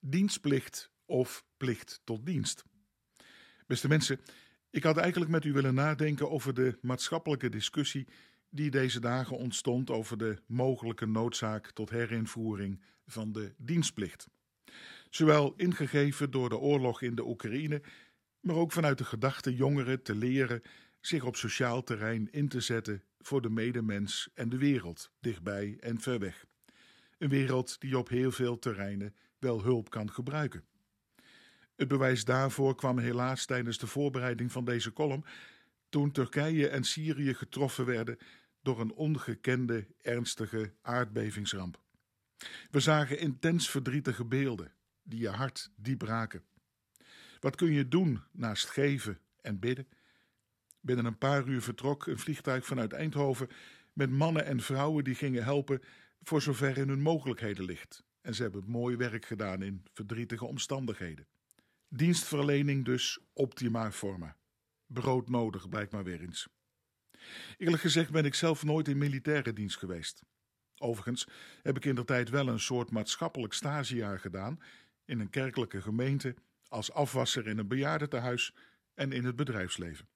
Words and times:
dienstplicht 0.00 0.90
of 1.06 1.44
plicht 1.56 2.00
tot 2.04 2.26
dienst. 2.26 2.64
Beste 3.66 3.88
mensen, 3.88 4.20
ik 4.70 4.82
had 4.82 4.96
eigenlijk 4.96 5.30
met 5.30 5.44
u 5.44 5.52
willen 5.52 5.74
nadenken 5.74 6.30
over 6.30 6.54
de 6.54 6.78
maatschappelijke 6.82 7.48
discussie 7.48 8.08
die 8.50 8.70
deze 8.70 9.00
dagen 9.00 9.36
ontstond 9.36 9.90
over 9.90 10.18
de 10.18 10.42
mogelijke 10.46 11.06
noodzaak 11.06 11.70
tot 11.70 11.90
herinvoering 11.90 12.82
van 13.06 13.32
de 13.32 13.54
dienstplicht. 13.56 14.28
Zowel 15.10 15.54
ingegeven 15.56 16.30
door 16.30 16.48
de 16.48 16.58
oorlog 16.58 17.02
in 17.02 17.14
de 17.14 17.26
Oekraïne, 17.26 17.82
maar 18.40 18.56
ook 18.56 18.72
vanuit 18.72 18.98
de 18.98 19.04
gedachte 19.04 19.54
jongeren 19.54 20.02
te 20.02 20.14
leren 20.14 20.62
zich 21.00 21.24
op 21.24 21.36
sociaal 21.36 21.82
terrein 21.82 22.28
in 22.30 22.48
te 22.48 22.60
zetten 22.60 23.02
voor 23.18 23.42
de 23.42 23.50
medemens 23.50 24.28
en 24.34 24.48
de 24.48 24.58
wereld, 24.58 25.10
dichtbij 25.20 25.76
en 25.80 26.00
ver 26.00 26.18
weg. 26.18 26.44
Een 27.18 27.28
wereld 27.28 27.80
die 27.80 27.98
op 27.98 28.08
heel 28.08 28.32
veel 28.32 28.58
terreinen 28.58 29.14
wel 29.40 29.62
hulp 29.62 29.90
kan 29.90 30.10
gebruiken. 30.10 30.64
Het 31.76 31.88
bewijs 31.88 32.24
daarvoor 32.24 32.74
kwam 32.74 32.98
helaas 32.98 33.44
tijdens 33.44 33.78
de 33.78 33.86
voorbereiding 33.86 34.52
van 34.52 34.64
deze 34.64 34.92
column, 34.92 35.24
toen 35.88 36.12
Turkije 36.12 36.68
en 36.68 36.84
Syrië 36.84 37.34
getroffen 37.34 37.84
werden 37.84 38.18
door 38.62 38.80
een 38.80 38.92
ongekende 38.92 39.86
ernstige 40.02 40.72
aardbevingsramp. 40.82 41.80
We 42.70 42.80
zagen 42.80 43.18
intens 43.18 43.70
verdrietige 43.70 44.24
beelden 44.24 44.72
die 45.02 45.20
je 45.20 45.28
hart 45.28 45.70
diep 45.76 46.02
raken. 46.02 46.44
Wat 47.40 47.56
kun 47.56 47.72
je 47.72 47.88
doen 47.88 48.22
naast 48.32 48.68
geven 48.68 49.18
en 49.40 49.58
bidden? 49.58 49.88
Binnen 50.80 51.04
een 51.04 51.18
paar 51.18 51.46
uur 51.46 51.62
vertrok 51.62 52.06
een 52.06 52.18
vliegtuig 52.18 52.66
vanuit 52.66 52.92
Eindhoven 52.92 53.48
met 53.92 54.10
mannen 54.10 54.44
en 54.44 54.60
vrouwen 54.60 55.04
die 55.04 55.14
gingen 55.14 55.44
helpen 55.44 55.82
voor 56.22 56.42
zover 56.42 56.78
in 56.78 56.88
hun 56.88 57.00
mogelijkheden 57.00 57.64
ligt. 57.64 58.04
En 58.20 58.34
ze 58.34 58.42
hebben 58.42 58.64
mooi 58.66 58.96
werk 58.96 59.24
gedaan 59.24 59.62
in 59.62 59.84
verdrietige 59.92 60.44
omstandigheden. 60.44 61.26
Dienstverlening 61.88 62.84
dus 62.84 63.18
optima 63.32 63.92
forma. 63.92 64.36
Broodnodig 64.86 65.68
blijkt 65.68 65.92
maar 65.92 66.04
weer 66.04 66.20
eens. 66.20 66.48
Eerlijk 67.56 67.82
gezegd 67.82 68.10
ben 68.10 68.24
ik 68.24 68.34
zelf 68.34 68.64
nooit 68.64 68.88
in 68.88 68.98
militaire 68.98 69.52
dienst 69.52 69.78
geweest. 69.78 70.22
Overigens 70.76 71.26
heb 71.62 71.76
ik 71.76 71.84
in 71.84 71.94
de 71.94 72.04
tijd 72.04 72.28
wel 72.28 72.48
een 72.48 72.60
soort 72.60 72.90
maatschappelijk 72.90 73.52
stagejaar 73.52 74.20
gedaan 74.20 74.60
in 75.04 75.20
een 75.20 75.30
kerkelijke 75.30 75.82
gemeente, 75.82 76.34
als 76.68 76.92
afwasser 76.92 77.46
in 77.46 77.58
een 77.58 77.68
bejaardentehuis 77.68 78.54
en 78.94 79.12
in 79.12 79.24
het 79.24 79.36
bedrijfsleven. 79.36 80.08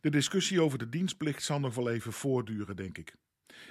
De 0.00 0.10
discussie 0.10 0.62
over 0.62 0.78
de 0.78 0.88
dienstplicht 0.88 1.42
zal 1.42 1.60
nog 1.60 1.74
wel 1.74 1.90
even 1.90 2.12
voortduren, 2.12 2.76
denk 2.76 2.98
ik. 2.98 3.14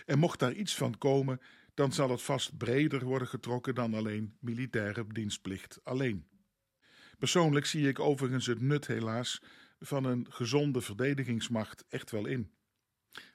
En 0.06 0.20
mocht 0.20 0.39
daar 0.39 0.54
iets 0.54 0.76
van 0.76 0.98
komen, 0.98 1.42
dan 1.80 1.94
zal 1.94 2.10
het 2.10 2.22
vast 2.22 2.58
breder 2.58 3.06
worden 3.06 3.28
getrokken 3.28 3.76
dan 3.76 3.94
alleen 3.94 4.38
militaire 4.40 5.08
dienstplicht 5.08 5.80
alleen. 5.84 6.28
Persoonlijk 7.18 7.66
zie 7.66 7.88
ik 7.88 8.00
overigens 8.00 8.46
het 8.46 8.62
nut 8.62 8.88
helaas 8.88 9.42
van 9.80 10.04
een 10.04 10.26
gezonde 10.30 10.82
verdedigingsmacht 10.82 11.86
echt 11.90 12.12
wel 12.12 12.26
in. 12.26 12.52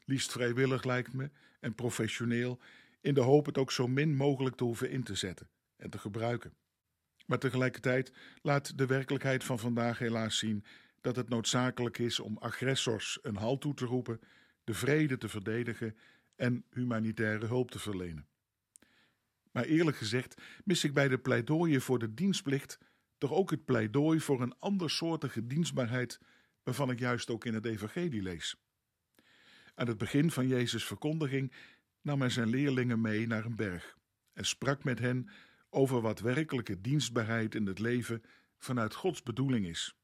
Liefst 0.05 0.33
vrijwillig 0.33 0.85
lijkt 0.85 1.13
me 1.13 1.31
en 1.61 1.75
professioneel, 1.75 2.61
in 3.01 3.15
de 3.15 3.21
hoop 3.21 3.47
het 3.47 3.59
ook 3.59 3.73
zo 3.73 3.89
min 3.89 4.17
mogelijk 4.17 4.57
te 4.57 4.65
hoeven 4.65 4.91
in 4.91 5.03
te 5.03 5.15
zetten 5.15 5.49
en 5.77 5.91
te 5.91 5.99
gebruiken. 5.99 6.55
Maar 7.27 7.39
tegelijkertijd 7.39 8.13
laat 8.43 8.79
de 8.79 8.87
werkelijkheid 8.87 9.45
van 9.45 9.59
vandaag 9.59 9.99
helaas 9.99 10.39
zien 10.39 10.65
dat 11.01 11.17
het 11.17 11.29
noodzakelijk 11.29 11.99
is 11.99 12.21
om 12.21 12.39
agressors 12.39 13.19
een 13.23 13.37
halt 13.37 13.61
toe 13.61 13.75
te 13.75 13.85
roepen, 13.85 14.21
de 14.65 14.75
vrede 14.75 15.19
te 15.19 15.29
verdedigen 15.29 15.97
en 16.37 16.65
humanitaire 16.71 17.47
hulp 17.47 17.71
te 17.71 17.79
verlenen. 17.79 18.33
Maar 19.55 19.65
eerlijk 19.65 19.97
gezegd 19.97 20.43
mis 20.65 20.85
ik 20.85 20.95
bij 20.95 21.09
de 21.09 21.19
pleidooien 21.19 21.81
voor 21.81 21.99
de 21.99 22.15
dienstplicht 22.15 22.79
toch 23.19 23.33
ook 23.33 23.51
het 23.51 23.65
pleidooi 23.65 24.21
voor 24.21 24.43
een 24.43 24.59
andersoortige 24.59 25.47
dienstbaarheid, 25.47 26.21
waarvan 26.63 26.91
ik 26.91 26.99
juist 26.99 27.31
ook 27.31 27.45
in 27.45 27.55
het 27.55 27.65
Evangelie 27.65 28.23
lees. 28.23 28.57
Aan 29.75 29.87
het 29.87 29.99
begin 29.99 30.31
van 30.31 30.47
Jezus' 30.47 30.85
verkondiging 30.85 31.53
nam 32.01 32.21
hij 32.21 32.31
zijn 32.31 32.49
leerlingen 32.49 33.01
mee 33.01 33.27
naar 33.27 33.45
een 33.45 33.57
berg 33.57 33.97
en 34.33 34.47
sprak 34.47 34.85
met 34.85 34.99
hen 34.99 35.29
over 35.71 36.01
wat 36.01 36.21
werkelijke 36.21 36.81
dienstbaarheid 36.81 37.55
in 37.55 37.67
het 37.67 37.79
leven 37.79 38.23
vanuit 38.59 38.95
Gods 38.95 39.23
bedoeling 39.23 39.67
is. 39.67 39.97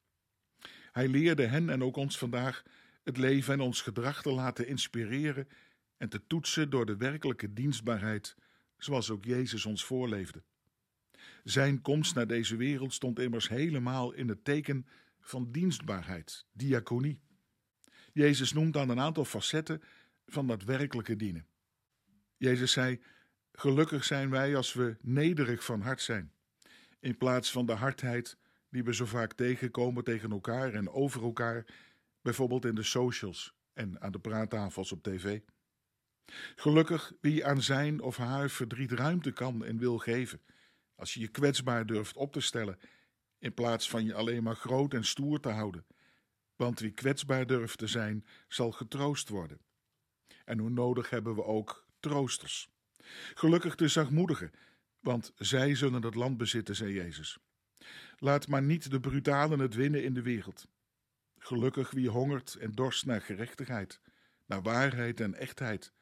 Hij 0.93 1.09
leerde 1.09 1.47
hen 1.47 1.71
en 1.71 1.83
ook 1.83 1.97
ons 1.97 2.19
vandaag 2.19 2.63
het 3.03 3.17
leven 3.17 3.53
en 3.53 3.61
ons 3.61 3.83
gedrag 3.83 4.23
te 4.23 4.33
laten 4.33 4.67
inspireren 4.67 5.49
en 5.97 6.09
te 6.09 6.27
toetsen 6.27 6.71
door 6.71 6.87
de 6.87 6.97
werkelijke 6.97 7.53
dienstbaarheid, 7.53 8.37
zoals 8.85 9.11
ook 9.11 9.25
Jezus 9.25 9.67
ons 9.67 9.85
voorleefde. 9.85 10.43
Zijn 11.45 11.81
komst 11.81 12.15
naar 12.15 12.27
deze 12.27 12.57
wereld 12.57 12.93
stond 12.93 13.19
immers 13.19 13.49
helemaal 13.49 14.13
in 14.13 14.29
het 14.29 14.45
teken 14.45 14.87
van 15.21 15.53
dienstbaarheid, 15.53 16.47
diaconie. 16.53 17.21
Jezus 18.13 18.53
noemt 18.53 18.73
dan 18.73 18.89
een 18.89 19.01
aantal 19.01 19.25
facetten 19.25 19.83
van 20.27 20.47
dat 20.47 20.65
werkelijke 20.65 21.17
dienen. 21.17 21.47
Jezus 22.37 22.73
zei: 22.73 23.01
Gelukkig 23.53 24.05
zijn 24.05 24.31
wij 24.31 24.57
als 24.57 24.73
we 24.73 24.97
nederig 25.01 25.65
van 25.65 25.81
hart 25.81 26.03
zijn, 26.03 26.33
in 27.01 27.17
plaats 27.17 27.51
van 27.51 27.67
de 27.67 27.73
hardheid 27.73 28.37
die 28.71 28.85
we 28.85 28.95
zo 28.95 29.05
vaak 29.05 29.33
tegenkomen 29.33 30.05
tegen 30.05 30.31
elkaar 30.31 30.75
en 30.75 30.91
over 30.91 31.23
elkaar, 31.23 31.67
bijvoorbeeld 32.23 32.65
in 32.65 32.75
de 32.75 32.83
socials 32.83 33.55
en 33.73 34.01
aan 34.01 34.13
de 34.13 34.19
praattafels 34.19 34.93
op 34.93 35.03
tv. 35.03 35.41
Gelukkig 36.57 37.13
wie 37.21 37.47
aan 37.47 37.63
zijn 37.63 38.01
of 38.01 38.17
haar 38.17 38.51
verdriet 38.51 38.93
ruimte 38.93 39.33
kan 39.33 39.65
en 39.65 39.79
wil 39.79 39.99
geven, 39.99 40.41
als 40.95 41.15
je 41.15 41.21
je 41.21 41.29
kwetsbaar 41.29 41.87
durft 41.87 42.17
op 42.17 42.33
te 42.33 42.41
stellen, 42.41 42.79
in 43.39 43.55
plaats 43.55 43.91
van 43.91 44.05
je 44.05 44.15
alleen 44.15 44.43
maar 44.43 44.57
groot 44.57 44.95
en 44.95 45.05
stoer 45.05 45.41
te 45.41 45.49
houden. 45.49 45.87
Want 46.57 46.81
wie 46.81 46.91
kwetsbaar 46.91 47.47
durft 47.47 47.79
te 47.79 47.87
zijn, 47.87 48.27
zal 48.49 48.73
getroost 48.73 49.29
worden. 49.29 49.61
En 50.45 50.59
hoe 50.59 50.71
nodig 50.71 51.11
hebben 51.11 51.35
we 51.35 51.45
ook 51.45 51.87
troosters. 52.01 52.71
Gelukkig 53.35 53.75
de 53.75 53.89
zachtmoedigen, 53.89 54.51
want 55.01 55.33
zij 55.37 55.75
zullen 55.75 56.03
het 56.03 56.15
land 56.15 56.37
bezitten, 56.37 56.77
zei 56.77 56.93
Jezus. 56.95 57.39
Laat 58.19 58.49
maar 58.49 58.63
niet 58.63 58.91
de 58.91 59.01
brutalen 59.01 59.59
het 59.59 59.75
winnen 59.75 60.05
in 60.05 60.15
de 60.15 60.23
wereld. 60.23 60.69
Gelukkig 61.39 61.91
wie 61.91 62.09
hongert 62.09 62.55
en 62.55 62.73
dorst 62.73 63.07
naar 63.07 63.21
gerechtigheid, 63.21 64.01
naar 64.47 64.63
waarheid 64.63 65.21
en 65.21 65.35
echtheid, 65.35 65.93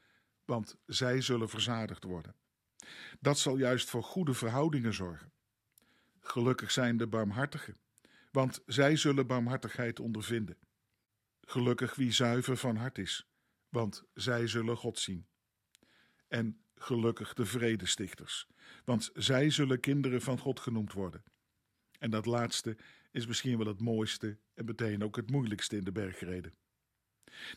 want 0.49 0.77
zij 0.87 1.21
zullen 1.21 1.49
verzadigd 1.49 2.05
worden. 2.05 2.35
Dat 3.21 3.39
zal 3.39 3.57
juist 3.57 3.91
voor 3.91 4.03
goede 4.03 4.35
verhoudingen 4.35 4.95
zorgen. 4.95 5.33
Gelukkig 6.21 6.71
zijn 6.71 6.97
de 6.97 7.07
barmhartigen, 7.07 7.77
want 8.31 8.63
zij 8.67 8.97
zullen 8.97 9.27
barmhartigheid 9.27 10.01
ondervinden. 10.01 10.57
Gelukkig 11.41 11.95
wie 11.95 12.13
zuiver 12.13 12.57
van 12.57 12.77
hart 12.77 12.99
is, 12.99 13.29
want 13.69 14.05
zij 14.15 14.47
zullen 14.47 14.77
God 14.77 14.99
zien. 14.99 15.27
En 16.29 16.61
gelukkig 16.75 17.35
de 17.35 17.47
vredestichters, 17.47 18.47
want 18.85 19.11
zij 19.15 19.51
zullen 19.51 19.81
kinderen 19.81 20.23
van 20.23 20.39
God 20.39 20.61
genoemd 20.61 20.93
worden. 20.93 21.23
En 21.99 22.11
dat 22.11 22.27
laatste 22.27 22.77
is 23.11 23.27
misschien 23.27 23.59
wel 23.59 23.67
het 23.67 23.81
mooiste 23.81 24.39
en 24.55 24.65
meteen 24.65 25.05
ook 25.05 25.17
het 25.17 25.31
moeilijkste 25.31 25.77
in 25.77 25.85
de 25.85 25.93
bergreden. 25.93 26.55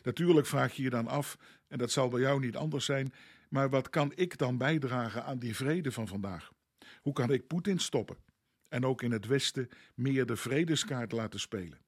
Natuurlijk 0.02 0.46
vraag 0.46 0.74
je 0.74 0.82
je 0.82 0.90
dan 0.90 1.06
af, 1.06 1.38
en 1.68 1.78
dat 1.78 1.90
zal 1.90 2.08
bij 2.08 2.20
jou 2.20 2.40
niet 2.40 2.56
anders 2.56 2.84
zijn, 2.84 3.12
maar 3.48 3.70
wat 3.70 3.90
kan 3.90 4.12
ik 4.14 4.38
dan 4.38 4.58
bijdragen 4.58 5.24
aan 5.24 5.38
die 5.38 5.56
vrede 5.56 5.92
van 5.92 6.08
vandaag? 6.08 6.52
Hoe 7.00 7.12
kan 7.12 7.32
ik 7.32 7.46
Poetin 7.46 7.78
stoppen 7.78 8.16
en 8.68 8.84
ook 8.84 9.02
in 9.02 9.12
het 9.12 9.26
Westen 9.26 9.68
meer 9.94 10.26
de 10.26 10.36
vredeskaart 10.36 11.12
laten 11.12 11.40
spelen? 11.40 11.78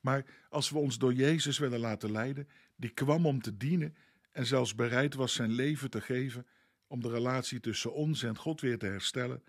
Maar 0.00 0.24
als 0.48 0.70
we 0.70 0.78
ons 0.78 0.98
door 0.98 1.12
Jezus 1.12 1.58
willen 1.58 1.80
laten 1.80 2.12
leiden, 2.12 2.48
die 2.76 2.90
kwam 2.90 3.26
om 3.26 3.42
te 3.42 3.56
dienen 3.56 3.96
en 4.30 4.46
zelfs 4.46 4.74
bereid 4.74 5.14
was 5.14 5.32
zijn 5.32 5.50
leven 5.50 5.90
te 5.90 6.00
geven 6.00 6.46
om 6.86 7.00
de 7.00 7.10
relatie 7.10 7.60
tussen 7.60 7.92
ons 7.92 8.22
en 8.22 8.36
God 8.36 8.60
weer 8.60 8.78
te 8.78 8.86
herstellen, 8.86 9.42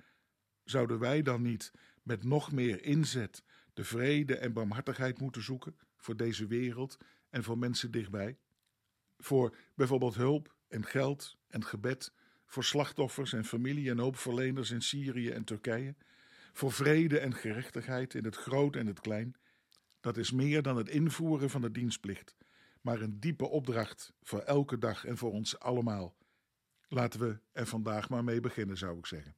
zouden 0.63 0.99
wij 0.99 1.21
dan 1.21 1.41
niet 1.41 1.71
met 2.03 2.23
nog 2.23 2.51
meer 2.51 2.83
inzet 2.83 3.43
de 3.75 3.83
vrede 3.83 4.37
en 4.37 4.53
barmhartigheid 4.53 5.19
moeten 5.19 5.43
zoeken 5.43 5.77
voor 5.97 6.17
deze 6.17 6.47
wereld 6.47 6.97
en 7.29 7.43
voor 7.43 7.57
mensen 7.57 7.91
dichtbij? 7.91 8.37
Voor 9.17 9.55
bijvoorbeeld 9.75 10.15
hulp 10.15 10.55
en 10.67 10.85
geld 10.85 11.37
en 11.47 11.65
gebed 11.65 12.13
voor 12.45 12.63
slachtoffers 12.63 13.33
en 13.33 13.45
familie 13.45 13.89
en 13.89 13.97
hulpverleners 13.97 14.71
in 14.71 14.81
Syrië 14.81 15.29
en 15.29 15.43
Turkije, 15.43 15.95
voor 16.53 16.71
vrede 16.71 17.19
en 17.19 17.33
gerechtigheid 17.33 18.13
in 18.13 18.23
het 18.23 18.35
groot 18.35 18.75
en 18.75 18.87
het 18.87 18.99
klein. 18.99 19.35
Dat 19.99 20.17
is 20.17 20.31
meer 20.31 20.61
dan 20.61 20.77
het 20.77 20.89
invoeren 20.89 21.49
van 21.49 21.61
de 21.61 21.71
dienstplicht, 21.71 22.35
maar 22.81 23.01
een 23.01 23.19
diepe 23.19 23.45
opdracht 23.45 24.13
voor 24.21 24.39
elke 24.39 24.77
dag 24.77 25.05
en 25.05 25.17
voor 25.17 25.31
ons 25.31 25.59
allemaal. 25.59 26.15
Laten 26.87 27.19
we 27.19 27.39
er 27.51 27.67
vandaag 27.67 28.09
maar 28.09 28.23
mee 28.23 28.39
beginnen, 28.39 28.77
zou 28.77 28.97
ik 28.97 29.05
zeggen. 29.05 29.35